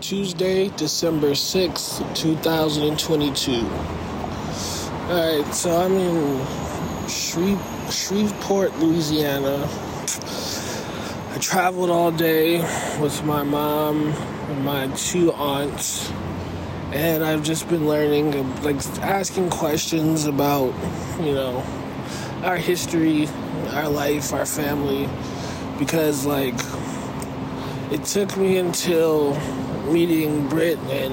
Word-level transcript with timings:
Tuesday, 0.00 0.70
December 0.76 1.32
6th, 1.32 2.14
2022. 2.16 3.52
Alright, 5.10 5.54
so 5.54 5.76
I'm 5.76 5.92
in 5.92 6.46
Shreve- 7.06 7.92
Shreveport, 7.92 8.78
Louisiana. 8.78 9.68
I 11.34 11.38
traveled 11.38 11.90
all 11.90 12.10
day 12.10 12.60
with 12.98 13.22
my 13.24 13.42
mom 13.42 14.06
and 14.48 14.64
my 14.64 14.88
two 14.96 15.32
aunts, 15.32 16.10
and 16.92 17.22
I've 17.22 17.42
just 17.42 17.68
been 17.68 17.86
learning, 17.86 18.32
like 18.62 18.76
asking 19.02 19.50
questions 19.50 20.24
about, 20.24 20.72
you 21.20 21.34
know, 21.34 21.62
our 22.42 22.56
history, 22.56 23.28
our 23.72 23.90
life, 23.90 24.32
our 24.32 24.46
family, 24.46 25.10
because, 25.78 26.24
like, 26.24 26.54
it 27.92 28.04
took 28.04 28.36
me 28.36 28.56
until 28.56 29.34
meeting 29.92 30.48
Britt 30.48 30.78
and 30.90 31.12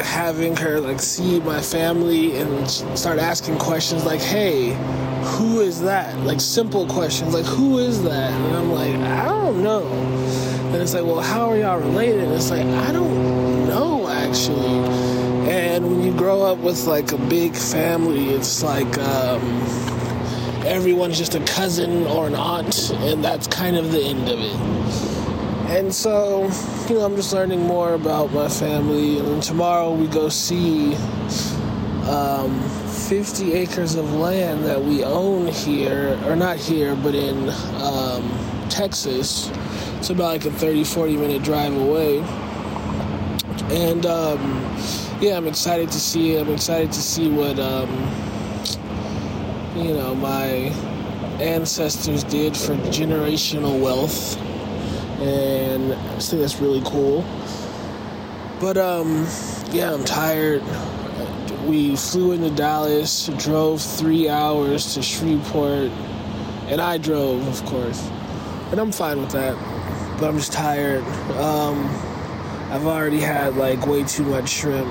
having 0.00 0.56
her 0.56 0.80
like 0.80 1.00
see 1.00 1.40
my 1.40 1.60
family 1.60 2.36
and 2.36 2.68
start 2.98 3.18
asking 3.18 3.58
questions 3.58 4.04
like, 4.04 4.20
"Hey, 4.20 4.74
who 5.22 5.60
is 5.60 5.80
that?" 5.82 6.18
Like 6.20 6.40
simple 6.40 6.86
questions 6.86 7.34
like, 7.34 7.44
"Who 7.46 7.78
is 7.78 8.02
that?" 8.02 8.32
And 8.32 8.56
I'm 8.56 8.72
like, 8.72 8.94
"I 8.96 9.26
don't 9.26 9.62
know." 9.62 9.86
And 10.72 10.76
it's 10.76 10.94
like, 10.94 11.04
"Well, 11.04 11.20
how 11.20 11.50
are 11.50 11.56
y'all 11.56 11.78
related?" 11.78 12.24
And 12.24 12.32
it's 12.32 12.50
like, 12.50 12.64
"I 12.64 12.92
don't 12.92 13.68
know 13.68 14.08
actually." 14.08 14.78
And 15.50 15.86
when 15.86 16.02
you 16.02 16.12
grow 16.16 16.42
up 16.42 16.58
with 16.58 16.86
like 16.86 17.12
a 17.12 17.18
big 17.18 17.54
family, 17.54 18.30
it's 18.30 18.62
like 18.62 18.98
um, 18.98 19.40
everyone's 20.64 21.18
just 21.18 21.34
a 21.34 21.40
cousin 21.40 22.06
or 22.06 22.26
an 22.26 22.34
aunt, 22.34 22.90
and 22.90 23.22
that's 23.22 23.46
kind 23.46 23.76
of 23.76 23.92
the 23.92 24.02
end 24.02 24.28
of 24.28 24.40
it. 24.40 25.13
And 25.66 25.92
so, 25.92 26.44
you 26.88 26.96
know, 26.96 27.06
I'm 27.06 27.16
just 27.16 27.32
learning 27.32 27.60
more 27.60 27.94
about 27.94 28.32
my 28.32 28.48
family. 28.48 29.18
And 29.18 29.42
tomorrow 29.42 29.92
we 29.92 30.06
go 30.06 30.28
see 30.28 30.94
um, 32.06 32.60
50 33.08 33.54
acres 33.54 33.94
of 33.94 34.12
land 34.12 34.64
that 34.66 34.80
we 34.80 35.02
own 35.02 35.48
here, 35.48 36.20
or 36.26 36.36
not 36.36 36.58
here, 36.58 36.94
but 36.94 37.14
in 37.14 37.48
um, 37.82 38.68
Texas. 38.68 39.50
It's 39.96 40.10
about 40.10 40.32
like 40.32 40.44
a 40.44 40.50
30, 40.50 40.84
40 40.84 41.16
minute 41.16 41.42
drive 41.42 41.74
away. 41.74 42.18
And 43.70 44.04
um, 44.04 44.76
yeah, 45.20 45.36
I'm 45.36 45.46
excited 45.46 45.90
to 45.90 45.98
see 45.98 46.32
it. 46.32 46.46
I'm 46.46 46.52
excited 46.52 46.92
to 46.92 47.00
see 47.00 47.30
what, 47.30 47.58
um, 47.58 47.88
you 49.76 49.94
know, 49.94 50.14
my 50.14 50.72
ancestors 51.42 52.22
did 52.22 52.54
for 52.54 52.76
generational 52.92 53.80
wealth 53.80 54.38
and 55.20 55.92
I 55.92 56.18
think 56.18 56.40
that's 56.40 56.60
really 56.60 56.82
cool. 56.84 57.24
But 58.60 58.76
um, 58.76 59.26
yeah, 59.70 59.92
I'm 59.92 60.04
tired. 60.04 60.62
We 61.66 61.96
flew 61.96 62.32
into 62.32 62.50
Dallas, 62.50 63.28
drove 63.38 63.80
three 63.80 64.28
hours 64.28 64.94
to 64.94 65.02
Shreveport, 65.02 65.90
and 66.68 66.80
I 66.80 66.98
drove, 66.98 67.46
of 67.46 67.64
course, 67.66 68.06
and 68.70 68.78
I'm 68.78 68.92
fine 68.92 69.20
with 69.20 69.30
that. 69.32 69.54
But 70.18 70.28
I'm 70.28 70.36
just 70.36 70.52
tired. 70.52 71.02
Um, 71.38 71.86
I've 72.70 72.86
already 72.86 73.20
had 73.20 73.56
like 73.56 73.86
way 73.86 74.04
too 74.04 74.24
much 74.24 74.48
shrimp. 74.48 74.88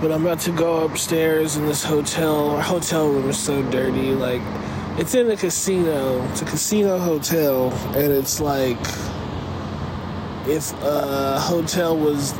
But 0.00 0.12
I'm 0.12 0.24
about 0.24 0.38
to 0.40 0.52
go 0.52 0.84
upstairs 0.84 1.56
in 1.56 1.66
this 1.66 1.82
hotel. 1.82 2.50
Our 2.50 2.62
hotel 2.62 3.08
room 3.08 3.28
is 3.30 3.38
so 3.38 3.68
dirty. 3.68 4.12
Like, 4.12 4.42
it's 4.98 5.14
in 5.14 5.30
a 5.30 5.36
casino. 5.36 6.22
It's 6.30 6.42
a 6.42 6.44
casino 6.44 6.98
hotel, 6.98 7.72
and 7.94 8.12
it's 8.12 8.40
like 8.40 8.78
if 10.46 10.72
a 10.82 11.38
hotel 11.38 11.96
was 11.96 12.34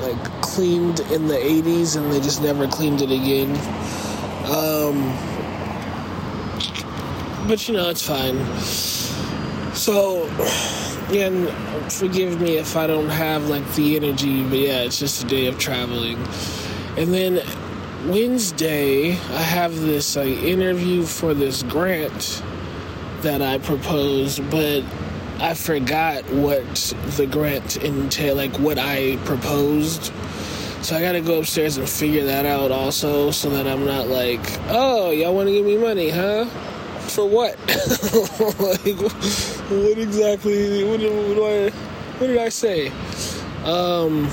like 0.00 0.42
cleaned 0.42 1.00
in 1.00 1.26
the 1.28 1.34
80s 1.34 1.96
and 1.96 2.12
they 2.12 2.20
just 2.20 2.42
never 2.42 2.66
cleaned 2.68 3.00
it 3.02 3.10
again. 3.10 3.50
Um, 4.46 5.12
but 7.48 7.66
you 7.66 7.74
know, 7.74 7.88
it's 7.88 8.06
fine. 8.06 8.36
So, 9.74 10.24
again, 11.08 11.46
forgive 11.90 12.40
me 12.40 12.56
if 12.56 12.76
I 12.76 12.86
don't 12.86 13.08
have 13.08 13.48
like 13.48 13.66
the 13.74 13.96
energy, 13.96 14.42
but 14.44 14.58
yeah, 14.58 14.80
it's 14.80 14.98
just 14.98 15.24
a 15.24 15.26
day 15.26 15.46
of 15.46 15.58
traveling. 15.58 16.18
And 16.96 17.12
then 17.12 17.42
Wednesday, 18.06 19.10
I 19.10 19.42
have 19.42 19.80
this 19.80 20.14
like 20.14 20.28
interview 20.28 21.02
for 21.02 21.34
this 21.34 21.64
grant 21.64 22.40
that 23.22 23.42
I 23.42 23.58
proposed, 23.58 24.48
but 24.48 24.84
I 25.40 25.54
forgot 25.54 26.22
what 26.30 26.62
the 27.16 27.26
grant 27.26 27.78
entailed, 27.78 28.36
like 28.36 28.56
what 28.60 28.78
I 28.78 29.16
proposed. 29.24 30.12
So 30.82 30.94
I 30.94 31.00
gotta 31.00 31.20
go 31.20 31.40
upstairs 31.40 31.78
and 31.78 31.88
figure 31.88 32.24
that 32.26 32.46
out 32.46 32.70
also, 32.70 33.32
so 33.32 33.50
that 33.50 33.66
I'm 33.66 33.84
not 33.84 34.06
like, 34.06 34.40
oh, 34.68 35.10
y'all 35.10 35.34
want 35.34 35.48
to 35.48 35.52
give 35.52 35.66
me 35.66 35.76
money, 35.76 36.10
huh? 36.10 36.44
For 37.08 37.28
what? 37.28 37.58
like, 37.66 39.00
what 39.68 39.98
exactly? 39.98 40.84
What, 40.84 41.00
what, 41.00 41.00
do 41.00 41.44
I? 41.44 41.70
What 42.18 42.26
did 42.28 42.38
I 42.38 42.50
say? 42.50 42.92
Um, 43.64 44.30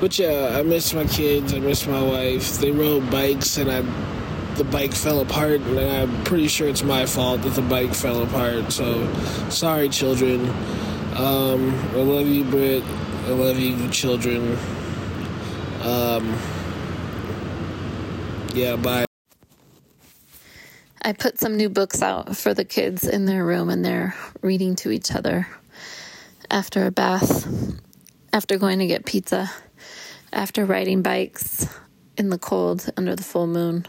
but 0.00 0.18
yeah, 0.18 0.56
I 0.58 0.62
miss 0.62 0.92
my 0.94 1.04
kids. 1.04 1.54
I 1.54 1.60
miss 1.60 1.86
my 1.86 2.02
wife. 2.02 2.58
They 2.58 2.70
rode 2.70 3.10
bikes, 3.10 3.56
and 3.56 3.70
I 3.70 3.82
the 4.56 4.64
bike 4.64 4.94
fell 4.94 5.20
apart, 5.20 5.60
and 5.60 5.78
I'm 5.78 6.24
pretty 6.24 6.48
sure 6.48 6.68
it's 6.68 6.82
my 6.82 7.04
fault 7.04 7.42
that 7.42 7.50
the 7.50 7.62
bike 7.62 7.94
fell 7.94 8.22
apart. 8.22 8.72
So, 8.72 9.12
sorry, 9.50 9.88
children. 9.90 10.48
Um, 11.14 11.74
I 11.90 12.02
love 12.02 12.26
you, 12.26 12.44
Britt. 12.44 12.82
I 12.82 13.30
love 13.30 13.58
you, 13.58 13.88
children. 13.90 14.56
Um, 15.82 16.38
yeah, 18.54 18.76
bye. 18.76 19.04
I 21.02 21.12
put 21.12 21.38
some 21.38 21.56
new 21.56 21.68
books 21.68 22.02
out 22.02 22.36
for 22.36 22.54
the 22.54 22.64
kids 22.64 23.06
in 23.06 23.26
their 23.26 23.44
room, 23.44 23.68
and 23.68 23.84
they're 23.84 24.14
reading 24.40 24.74
to 24.76 24.90
each 24.90 25.12
other 25.12 25.46
after 26.50 26.86
a 26.86 26.90
bath, 26.90 27.46
after 28.32 28.56
going 28.56 28.78
to 28.78 28.86
get 28.86 29.04
pizza, 29.04 29.50
after 30.32 30.64
riding 30.64 31.02
bikes 31.02 31.66
in 32.16 32.30
the 32.30 32.38
cold 32.38 32.90
under 32.96 33.14
the 33.14 33.22
full 33.22 33.46
moon 33.46 33.86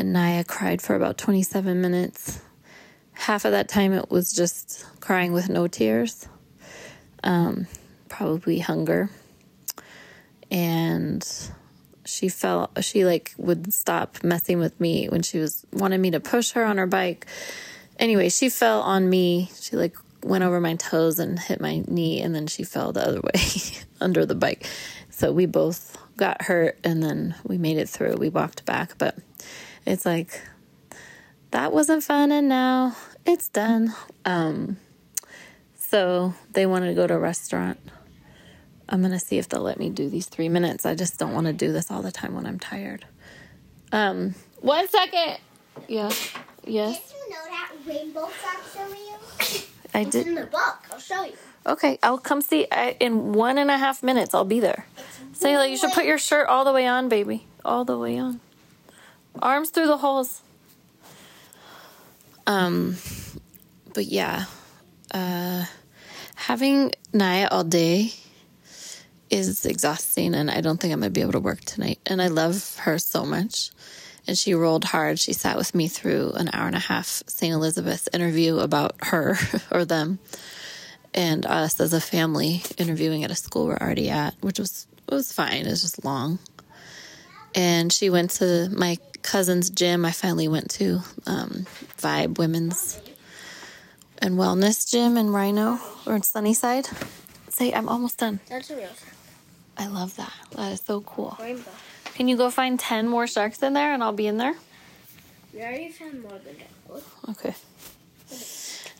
and 0.00 0.14
Naya 0.14 0.44
cried 0.44 0.80
for 0.80 0.96
about 0.96 1.18
27 1.18 1.78
minutes. 1.78 2.40
Half 3.12 3.44
of 3.44 3.52
that 3.52 3.68
time 3.68 3.92
it 3.92 4.10
was 4.10 4.32
just 4.32 4.86
crying 5.00 5.32
with 5.32 5.50
no 5.50 5.66
tears, 5.66 6.26
um, 7.22 7.66
probably 8.08 8.60
hunger. 8.60 9.10
And 10.50 11.22
she 12.06 12.30
felt, 12.30 12.82
she 12.82 13.04
like 13.04 13.34
would 13.36 13.74
stop 13.74 14.24
messing 14.24 14.58
with 14.58 14.80
me 14.80 15.08
when 15.08 15.20
she 15.20 15.38
was 15.38 15.66
wanting 15.70 16.00
me 16.00 16.10
to 16.12 16.20
push 16.20 16.52
her 16.52 16.64
on 16.64 16.78
her 16.78 16.86
bike. 16.86 17.26
Anyway, 17.98 18.30
she 18.30 18.48
fell 18.48 18.80
on 18.80 19.10
me. 19.10 19.50
She 19.60 19.76
like 19.76 19.96
went 20.22 20.44
over 20.44 20.60
my 20.60 20.74
toes 20.76 21.18
and 21.18 21.38
hit 21.38 21.60
my 21.60 21.82
knee, 21.86 22.20
and 22.20 22.34
then 22.34 22.46
she 22.46 22.62
fell 22.62 22.92
the 22.92 23.06
other 23.06 23.20
way 23.24 23.40
under 24.00 24.26
the 24.26 24.34
bike. 24.34 24.66
So 25.10 25.32
we 25.32 25.46
both 25.46 25.96
got 26.16 26.42
hurt, 26.42 26.78
and 26.84 27.02
then 27.02 27.34
we 27.44 27.58
made 27.58 27.78
it 27.78 27.88
through. 27.88 28.16
We 28.16 28.28
walked 28.28 28.64
back, 28.64 28.98
but 28.98 29.16
it's 29.86 30.06
like 30.06 30.40
that 31.50 31.72
wasn't 31.72 32.04
fun 32.04 32.32
and 32.32 32.48
now 32.48 32.96
it's 33.26 33.48
done. 33.48 33.94
Um, 34.24 34.76
so 35.76 36.34
they 36.52 36.66
wanted 36.66 36.88
to 36.88 36.94
go 36.94 37.06
to 37.06 37.14
a 37.14 37.18
restaurant. 37.18 37.78
I'm 38.88 39.02
to 39.02 39.18
see 39.20 39.38
if 39.38 39.48
they'll 39.48 39.62
let 39.62 39.78
me 39.78 39.88
do 39.88 40.08
these 40.08 40.26
three 40.26 40.48
minutes. 40.48 40.84
I 40.84 40.94
just 40.94 41.18
don't 41.18 41.32
want 41.32 41.46
to 41.46 41.52
do 41.52 41.72
this 41.72 41.90
all 41.90 42.02
the 42.02 42.10
time 42.10 42.34
when 42.34 42.46
I'm 42.46 42.58
tired. 42.58 43.04
Um, 43.92 44.34
one 44.60 44.88
second. 44.88 45.38
Yeah. 45.88 46.10
Yes. 46.64 47.00
Did 47.00 47.16
you 47.16 47.30
know 47.30 47.44
that 47.48 47.72
rainbow 47.86 48.28
socks 48.42 48.76
are 48.76 48.86
real? 48.88 49.19
I 49.94 50.00
It's 50.00 50.10
did. 50.10 50.26
in 50.26 50.34
the 50.34 50.46
book. 50.46 50.78
I'll 50.92 50.98
show 50.98 51.24
you. 51.24 51.32
Okay, 51.66 51.98
I'll 52.02 52.18
come 52.18 52.40
see. 52.40 52.66
I, 52.70 52.96
in 53.00 53.32
one 53.32 53.58
and 53.58 53.70
a 53.70 53.76
half 53.76 54.02
minutes, 54.02 54.34
I'll 54.34 54.44
be 54.44 54.60
there. 54.60 54.86
Sayla, 55.34 55.70
you 55.70 55.76
should 55.76 55.92
put 55.92 56.04
your 56.04 56.18
shirt 56.18 56.48
all 56.48 56.64
the 56.64 56.72
way 56.72 56.86
on, 56.86 57.08
baby. 57.08 57.46
All 57.64 57.84
the 57.84 57.98
way 57.98 58.18
on. 58.18 58.40
Arms 59.42 59.70
through 59.70 59.86
the 59.86 59.98
holes. 59.98 60.42
Um, 62.46 62.96
but 63.94 64.06
yeah, 64.06 64.44
uh, 65.12 65.64
having 66.34 66.92
Naya 67.12 67.48
all 67.50 67.64
day 67.64 68.12
is 69.28 69.64
exhausting, 69.66 70.34
and 70.34 70.50
I 70.50 70.60
don't 70.60 70.80
think 70.80 70.92
I'm 70.92 71.00
gonna 71.00 71.10
be 71.10 71.20
able 71.20 71.32
to 71.32 71.40
work 71.40 71.60
tonight. 71.60 72.00
And 72.06 72.20
I 72.20 72.28
love 72.28 72.76
her 72.80 72.98
so 72.98 73.24
much. 73.24 73.70
And 74.30 74.38
she 74.38 74.54
rolled 74.54 74.84
hard. 74.84 75.18
She 75.18 75.32
sat 75.32 75.56
with 75.56 75.74
me 75.74 75.88
through 75.88 76.34
an 76.36 76.50
hour 76.52 76.68
and 76.68 76.76
a 76.76 76.78
half 76.78 77.24
St. 77.26 77.52
Elizabeth's 77.52 78.08
interview 78.12 78.58
about 78.58 78.94
her 79.06 79.36
or 79.72 79.84
them 79.84 80.20
and 81.12 81.44
us 81.46 81.80
as 81.80 81.92
a 81.92 82.00
family 82.00 82.62
interviewing 82.78 83.24
at 83.24 83.32
a 83.32 83.34
school 83.34 83.66
we're 83.66 83.76
already 83.76 84.08
at, 84.08 84.36
which 84.40 84.60
was 84.60 84.86
it 85.08 85.14
was 85.14 85.32
fine. 85.32 85.66
It 85.66 85.70
was 85.70 85.82
just 85.82 86.04
long. 86.04 86.38
And 87.56 87.92
she 87.92 88.08
went 88.08 88.30
to 88.38 88.68
my 88.70 88.98
cousin's 89.22 89.68
gym. 89.68 90.04
I 90.04 90.12
finally 90.12 90.46
went 90.46 90.70
to 90.78 91.00
um, 91.26 91.66
Vibe 91.98 92.38
Women's, 92.38 93.00
and 94.18 94.36
wellness 94.36 94.88
gym 94.88 95.16
in 95.16 95.30
RiNo 95.30 95.80
or 96.06 96.14
in 96.14 96.22
Sunnyside. 96.22 96.86
Say, 97.48 97.72
I'm 97.72 97.88
almost 97.88 98.18
done. 98.18 98.38
That's 98.48 98.70
a 98.70 98.76
real 98.76 98.90
I 99.76 99.88
love 99.88 100.14
that. 100.18 100.32
That 100.52 100.70
is 100.70 100.82
so 100.82 101.00
cool. 101.00 101.36
rainbow. 101.40 101.72
Can 102.20 102.28
you 102.28 102.36
go 102.36 102.50
find 102.50 102.78
10 102.78 103.08
more 103.08 103.26
sharks 103.26 103.62
in 103.62 103.72
there 103.72 103.94
and 103.94 104.02
I'll 104.02 104.12
be 104.12 104.26
in 104.26 104.36
there? 104.36 104.54
We 105.54 105.62
already 105.62 105.88
found 105.88 106.20
more 106.20 106.38
than 106.44 106.54
that. 106.58 107.02
Okay. 107.30 107.54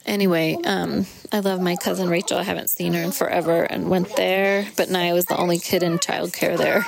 Anyway, 0.07 0.57
um, 0.65 1.05
I 1.31 1.41
love 1.41 1.61
my 1.61 1.77
cousin 1.77 2.09
Rachel. 2.09 2.39
I 2.39 2.45
haven't 2.45 2.71
seen 2.71 2.95
her 2.95 3.03
in 3.03 3.13
forever 3.13 3.65
and 3.65 3.91
went 3.91 4.17
there, 4.17 4.69
but 4.75 4.89
Naya 4.89 5.13
was 5.13 5.27
the 5.27 5.37
only 5.37 5.59
kid 5.59 5.83
in 5.83 5.99
childcare 5.99 6.57
there. 6.57 6.87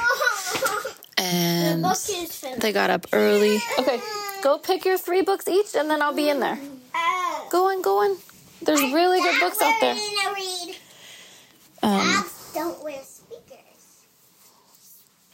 And 1.19 1.85
they 2.63 2.73
got 2.73 2.89
up 2.89 3.09
early. 3.13 3.59
Okay, 3.79 4.01
go 4.43 4.57
pick 4.57 4.87
your 4.87 4.97
three 4.97 5.21
books 5.21 5.47
each 5.47 5.75
and 5.75 5.91
then 5.91 6.01
I'll 6.01 6.15
be 6.15 6.31
in 6.31 6.41
there. 6.41 6.59
Go 7.51 7.69
on, 7.69 7.83
go 7.83 7.99
on. 7.99 8.17
There's 8.63 8.81
really 8.81 9.21
good 9.21 9.39
books 9.39 9.61
out 9.61 9.75
there. 9.83 9.97
Um, 11.83 11.99
Dogs 11.99 12.53
don't 12.55 12.83
wear 12.83 13.03
speakers. 13.03 14.07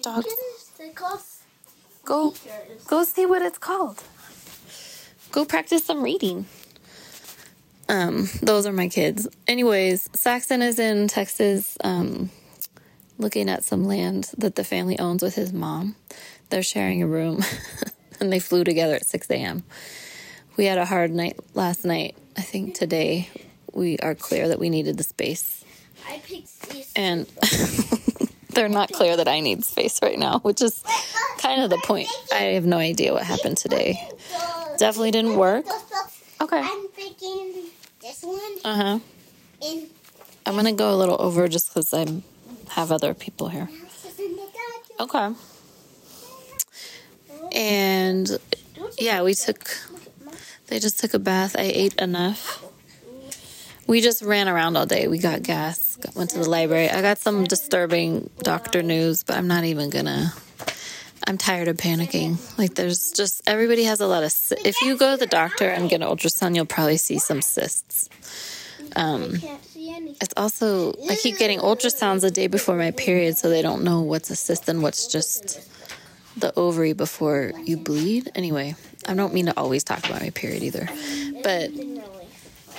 dogs, 0.03 0.27
Go, 2.05 2.35
go 2.87 3.05
see 3.05 3.27
what 3.27 3.43
it's 3.43 3.59
called. 3.59 4.03
Go 5.33 5.45
practice 5.45 5.85
some 5.85 6.03
reading. 6.03 6.47
Um, 7.89 8.29
those 8.43 8.65
are 8.65 8.73
my 8.73 8.89
kids. 8.89 9.27
Anyways, 9.49 10.09
Saxon 10.15 10.63
is 10.63 10.79
in 10.79 11.09
Texas, 11.09 11.77
um, 11.83 12.31
looking 13.19 13.49
at 13.49 13.65
some 13.65 13.85
land 13.85 14.31
that 14.39 14.55
the 14.55 14.63
family 14.65 14.99
owns 14.99 15.23
with 15.23 15.35
his 15.35 15.53
mom. 15.53 15.97
They're 16.51 16.63
sharing 16.63 17.03
a 17.03 17.07
room, 17.07 17.43
and 18.21 18.33
they 18.33 18.39
flew 18.39 18.63
together 18.63 18.95
at 18.95 19.05
6 19.05 19.29
a.m. 19.31 19.65
We 20.57 20.67
had 20.67 20.79
a 20.79 20.85
hard 20.85 21.11
night 21.11 21.39
last 21.55 21.85
night. 21.85 22.17
I 22.37 22.43
think 22.43 22.75
today 22.75 23.29
we 23.73 23.99
are 23.99 24.15
clear 24.15 24.49
that 24.49 24.59
we 24.61 24.71
needed 24.71 24.97
the 24.97 25.05
space, 25.05 25.65
I 26.09 26.21
picked 26.25 26.71
these. 26.71 26.93
and 26.95 27.27
they're 28.59 28.69
not 28.69 28.93
clear 28.93 29.17
that 29.17 29.29
I 29.29 29.39
need 29.39 29.65
space 29.65 30.03
right 30.03 30.19
now, 30.19 30.41
which 30.41 30.61
is 30.61 30.83
kind 31.39 31.63
of 31.63 31.71
the 31.71 31.79
point. 31.79 32.09
I 32.33 32.59
have 32.59 32.67
no 32.67 32.77
idea 32.77 33.13
what 33.13 33.23
happened 33.23 33.57
today. 33.57 34.05
Definitely 34.79 35.13
didn't 35.13 35.37
work. 35.37 35.65
Okay. 36.41 36.61
I'm 36.61 36.89
picking 36.89 37.67
this 38.03 38.25
one 38.25 38.41
Uh 38.65 38.75
huh. 38.75 38.99
I'm 40.45 40.57
gonna 40.57 40.73
go 40.73 40.93
a 40.93 40.97
little 40.97 41.17
over 41.21 41.47
just 41.47 41.69
because 41.69 41.95
I 41.95 42.07
have 42.71 42.91
other 42.91 43.15
people 43.15 43.49
here. 43.49 43.69
Okay. 44.99 45.33
And 47.53 48.39
yeah, 48.99 49.23
we 49.23 49.35
took. 49.35 49.71
They 50.67 50.81
just 50.81 50.99
took 50.99 51.15
a 51.15 51.21
bath. 51.21 51.55
I 51.57 51.63
ate 51.63 51.95
enough. 51.95 52.65
We 53.87 54.01
just 54.01 54.21
ran 54.21 54.49
around 54.49 54.77
all 54.77 54.85
day. 54.85 55.07
We 55.07 55.19
got 55.19 55.45
gas. 55.45 55.88
Went 56.15 56.31
to 56.31 56.39
the 56.39 56.49
library. 56.49 56.89
I 56.91 57.03
got 57.03 57.19
some 57.19 57.45
disturbing 57.45 58.31
doctor 58.39 58.83
news, 58.83 59.25
but 59.25 59.37
I'm 59.37 59.49
not 59.49 59.65
even 59.65 59.91
gonna. 59.91 60.33
I'm 61.27 61.37
tired 61.37 61.69
of 61.69 61.77
panicking. 61.77 62.39
Like, 62.57 62.75
there's 62.75 63.13
just 63.13 63.43
everybody 63.47 63.85
has 63.85 64.01
a 64.01 64.07
lot 64.07 64.23
of. 64.23 64.33
If 64.65 64.81
you 64.83 64.97
go 64.97 65.13
to 65.13 65.17
the 65.17 65.27
doctor 65.27 65.69
and 65.69 65.91
get 65.91 66.01
an 66.01 66.09
ultrasound, 66.09 66.55
you'll 66.55 66.67
probably 66.67 66.97
see 66.97 67.19
some 67.19 67.43
cysts. 67.43 68.09
Um, 68.97 69.35
it's 70.21 70.35
also 70.37 70.93
I 71.11 71.17
keep 71.17 71.39
getting 71.39 71.59
ultrasounds 71.59 72.23
the 72.23 72.31
day 72.31 72.47
before 72.47 72.77
my 72.77 72.91
period, 72.93 73.37
so 73.37 73.49
they 73.51 73.63
don't 73.63 73.83
know 73.83 74.01
what's 74.01 74.31
a 74.31 74.37
cyst 74.37 74.69
and 74.69 74.83
what's 74.83 75.09
just 75.09 75.61
the 76.37 76.53
ovary 76.57 76.93
before 76.93 77.53
you 77.65 77.77
bleed. 77.77 78.31
Anyway, 78.35 78.77
I 79.07 79.15
don't 79.15 79.35
mean 79.35 79.47
to 79.47 79.57
always 79.59 79.85
talk 79.85 79.99
about 80.07 80.23
my 80.23 80.31
period 80.31 80.63
either, 80.63 80.89
but 81.43 81.71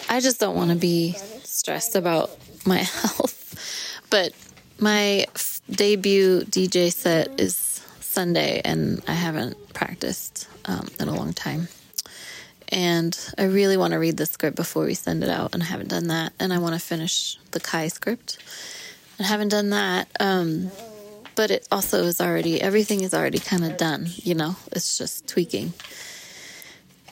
I 0.09 0.19
just 0.21 0.39
don't 0.39 0.55
want 0.55 0.71
to 0.71 0.77
be 0.77 1.15
stressed 1.49 1.95
about 1.95 2.31
my 2.65 2.77
health. 2.77 4.03
But 4.09 4.33
my 4.79 5.25
f- 5.35 5.61
debut 5.69 6.41
DJ 6.41 6.91
set 6.91 7.39
is 7.39 7.55
Sunday, 7.99 8.61
and 8.63 9.01
I 9.07 9.13
haven't 9.13 9.73
practiced 9.73 10.47
um, 10.65 10.87
in 10.99 11.07
a 11.07 11.15
long 11.15 11.33
time. 11.33 11.67
And 12.71 13.17
I 13.37 13.45
really 13.45 13.77
want 13.77 13.93
to 13.93 13.99
read 13.99 14.17
the 14.17 14.25
script 14.25 14.55
before 14.55 14.85
we 14.85 14.93
send 14.93 15.23
it 15.23 15.29
out, 15.29 15.53
and 15.53 15.63
I 15.63 15.65
haven't 15.65 15.89
done 15.89 16.07
that. 16.07 16.33
And 16.39 16.53
I 16.53 16.59
want 16.59 16.75
to 16.75 16.79
finish 16.79 17.37
the 17.51 17.59
Kai 17.59 17.87
script, 17.87 18.37
and 19.17 19.25
I 19.25 19.29
haven't 19.29 19.49
done 19.49 19.71
that. 19.71 20.07
Um, 20.19 20.71
but 21.35 21.51
it 21.51 21.67
also 21.71 22.03
is 22.03 22.19
already 22.19 22.61
everything 22.61 23.01
is 23.01 23.13
already 23.13 23.39
kind 23.39 23.63
of 23.63 23.77
done. 23.77 24.07
You 24.15 24.35
know, 24.35 24.55
it's 24.71 24.97
just 24.97 25.27
tweaking. 25.27 25.73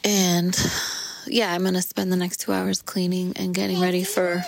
And 0.04 0.56
yeah, 1.30 1.54
I'm 1.54 1.64
gonna 1.64 1.82
spend 1.82 2.12
the 2.12 2.18
next 2.18 2.42
two 2.42 2.52
hours 2.52 2.82
cleaning 2.82 3.34
and 3.36 3.54
getting 3.54 3.80
ready 3.80 4.04
for 4.04 4.44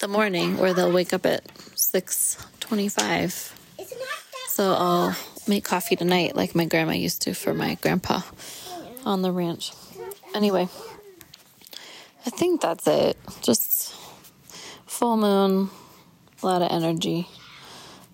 the 0.00 0.08
morning, 0.08 0.56
where 0.56 0.72
they'll 0.74 0.92
wake 0.92 1.12
up 1.12 1.26
at 1.26 1.42
six 1.76 2.36
twenty-five. 2.60 3.54
It's 3.78 3.92
not 3.92 4.00
that 4.00 4.50
So 4.50 4.72
I'll 4.72 5.16
make 5.46 5.64
coffee 5.64 5.96
tonight, 5.96 6.34
like 6.34 6.54
my 6.54 6.64
grandma 6.64 6.92
used 6.92 7.22
to 7.22 7.34
for 7.34 7.54
my 7.54 7.76
grandpa 7.76 8.22
on 9.04 9.22
the 9.22 9.30
ranch. 9.32 9.72
Anyway, 10.34 10.68
I 12.26 12.30
think 12.30 12.60
that's 12.60 12.86
it. 12.86 13.16
Just 13.42 13.94
full 14.86 15.16
moon, 15.16 15.70
a 16.42 16.46
lot 16.46 16.62
of 16.62 16.70
energy. 16.70 17.28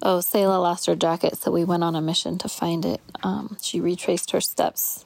Oh, 0.03 0.21
Selah 0.21 0.59
lost 0.61 0.87
her 0.87 0.95
jacket, 0.95 1.39
so 1.39 1.51
we 1.51 1.65
went 1.65 1.83
on 1.83 1.97
a 1.97 2.03
mission 2.03 2.37
to 2.39 2.49
find 2.49 2.85
it. 2.85 3.01
Um, 3.23 3.57
she 3.63 3.81
retraced 3.81 4.33
her 4.33 4.43
steps 4.43 5.06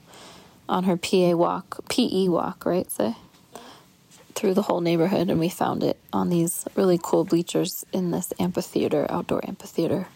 on 0.70 0.84
her 0.84 0.96
PA 0.96 1.32
walk, 1.32 1.86
PE 1.90 2.28
walk, 2.28 2.64
right? 2.64 2.90
Say 2.90 3.16
through 4.34 4.54
the 4.54 4.62
whole 4.62 4.80
neighborhood, 4.80 5.28
and 5.28 5.38
we 5.38 5.50
found 5.50 5.82
it 5.82 5.98
on 6.12 6.30
these 6.30 6.64
really 6.74 6.98
cool 7.02 7.24
bleachers 7.24 7.84
in 7.92 8.10
this 8.10 8.32
amphitheater, 8.38 9.06
outdoor 9.10 9.46
amphitheater. 9.46 10.06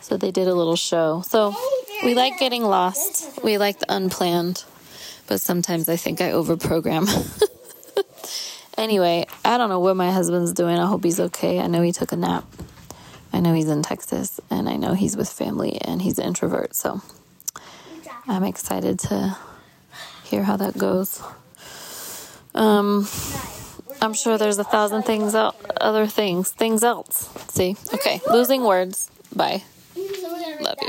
So 0.00 0.16
they 0.16 0.32
did 0.32 0.48
a 0.48 0.54
little 0.54 0.74
show. 0.74 1.22
So 1.24 1.54
we 2.02 2.14
like 2.14 2.38
getting 2.38 2.64
lost. 2.64 3.44
We 3.44 3.58
like 3.58 3.78
the 3.78 3.94
unplanned, 3.94 4.64
but 5.28 5.40
sometimes 5.40 5.88
I 5.88 5.96
think 5.96 6.20
I 6.20 6.30
overprogram. 6.30 7.06
anyway, 8.78 9.26
I 9.44 9.58
don't 9.58 9.68
know 9.68 9.78
what 9.78 9.94
my 9.94 10.10
husband's 10.10 10.52
doing. 10.52 10.78
I 10.78 10.86
hope 10.86 11.04
he's 11.04 11.20
okay. 11.20 11.60
I 11.60 11.68
know 11.68 11.82
he 11.82 11.92
took 11.92 12.10
a 12.10 12.16
nap. 12.16 12.44
I 13.32 13.40
know 13.40 13.54
he's 13.54 13.68
in 13.68 13.82
Texas, 13.82 14.40
and 14.50 14.68
I 14.68 14.76
know 14.76 14.94
he's 14.94 15.16
with 15.16 15.28
family, 15.28 15.80
and 15.80 16.02
he's 16.02 16.18
an 16.18 16.24
introvert. 16.24 16.74
So 16.74 17.00
I'm 18.26 18.42
excited 18.42 18.98
to 19.00 19.36
hear 20.32 20.42
how 20.44 20.56
that 20.56 20.78
goes. 20.78 21.22
Um, 22.54 23.06
I'm 24.00 24.14
sure 24.14 24.38
there's 24.38 24.58
a 24.58 24.64
thousand 24.64 25.02
things, 25.02 25.34
other 25.34 26.06
things, 26.06 26.50
things 26.50 26.82
else. 26.82 27.28
See? 27.52 27.76
Okay, 27.92 28.20
losing 28.30 28.64
words. 28.64 29.10
Bye. 29.36 29.62
Love 30.60 30.78
you. 30.80 30.88